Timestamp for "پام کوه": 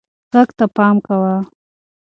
0.75-1.35